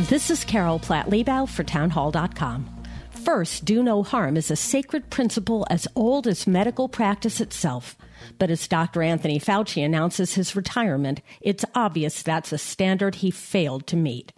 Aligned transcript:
This 0.00 0.30
is 0.30 0.42
Carol 0.42 0.78
Platt 0.78 1.10
Liebau 1.10 1.46
for 1.46 1.64
Townhall.com. 1.64 2.82
First, 3.10 3.66
do 3.66 3.82
no 3.82 4.02
harm 4.02 4.38
is 4.38 4.50
a 4.50 4.56
sacred 4.56 5.10
principle 5.10 5.66
as 5.68 5.86
old 5.94 6.26
as 6.26 6.46
medical 6.46 6.88
practice 6.88 7.42
itself. 7.42 7.94
But 8.38 8.50
as 8.50 8.66
Dr. 8.66 9.02
Anthony 9.02 9.38
Fauci 9.38 9.84
announces 9.84 10.32
his 10.32 10.56
retirement, 10.56 11.20
it's 11.42 11.66
obvious 11.74 12.22
that's 12.22 12.52
a 12.52 12.58
standard 12.58 13.16
he 13.16 13.30
failed 13.30 13.86
to 13.88 13.96
meet. 13.96 14.32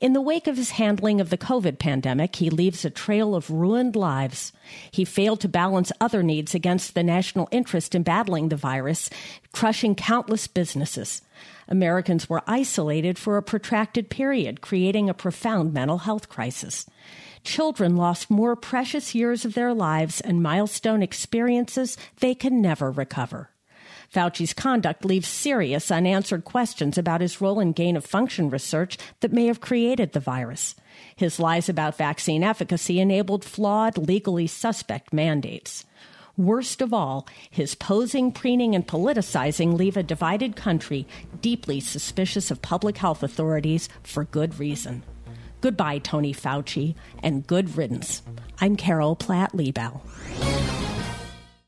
In 0.00 0.12
the 0.12 0.20
wake 0.20 0.46
of 0.46 0.56
his 0.56 0.70
handling 0.70 1.20
of 1.20 1.30
the 1.30 1.38
COVID 1.38 1.78
pandemic, 1.78 2.36
he 2.36 2.50
leaves 2.50 2.84
a 2.84 2.90
trail 2.90 3.34
of 3.34 3.50
ruined 3.50 3.96
lives. 3.96 4.52
He 4.90 5.04
failed 5.04 5.40
to 5.40 5.48
balance 5.48 5.90
other 6.00 6.22
needs 6.22 6.54
against 6.54 6.94
the 6.94 7.02
national 7.02 7.48
interest 7.50 7.94
in 7.94 8.02
battling 8.02 8.48
the 8.48 8.56
virus, 8.56 9.10
crushing 9.52 9.94
countless 9.94 10.46
businesses. 10.46 11.22
Americans 11.68 12.28
were 12.28 12.42
isolated 12.46 13.18
for 13.18 13.36
a 13.36 13.42
protracted 13.42 14.08
period, 14.08 14.60
creating 14.60 15.08
a 15.08 15.14
profound 15.14 15.72
mental 15.72 15.98
health 15.98 16.28
crisis. 16.28 16.86
Children 17.44 17.96
lost 17.96 18.30
more 18.30 18.56
precious 18.56 19.14
years 19.14 19.44
of 19.44 19.54
their 19.54 19.74
lives 19.74 20.20
and 20.20 20.42
milestone 20.42 21.02
experiences 21.02 21.96
they 22.20 22.34
can 22.34 22.60
never 22.60 22.90
recover. 22.90 23.50
Fauci's 24.12 24.54
conduct 24.54 25.04
leaves 25.04 25.28
serious 25.28 25.90
unanswered 25.90 26.44
questions 26.44 26.96
about 26.96 27.20
his 27.20 27.40
role 27.40 27.60
in 27.60 27.72
gain 27.72 27.96
of 27.96 28.04
function 28.04 28.48
research 28.48 28.96
that 29.20 29.32
may 29.32 29.46
have 29.46 29.60
created 29.60 30.12
the 30.12 30.20
virus. 30.20 30.74
His 31.14 31.38
lies 31.38 31.68
about 31.68 31.98
vaccine 31.98 32.42
efficacy 32.42 33.00
enabled 33.00 33.44
flawed, 33.44 33.98
legally 33.98 34.46
suspect 34.46 35.12
mandates. 35.12 35.84
Worst 36.38 36.80
of 36.80 36.94
all, 36.94 37.26
his 37.50 37.74
posing, 37.74 38.30
preening, 38.30 38.74
and 38.74 38.86
politicizing 38.86 39.76
leave 39.76 39.96
a 39.96 40.04
divided 40.04 40.54
country 40.54 41.06
deeply 41.42 41.80
suspicious 41.80 42.50
of 42.50 42.62
public 42.62 42.96
health 42.96 43.22
authorities 43.22 43.88
for 44.04 44.24
good 44.24 44.58
reason. 44.58 45.02
Goodbye, 45.60 45.98
Tony 45.98 46.32
Fauci, 46.32 46.94
and 47.22 47.46
good 47.46 47.76
riddance. 47.76 48.22
I'm 48.60 48.76
Carol 48.76 49.16
Platt 49.16 49.52
Liebau. 49.52 50.00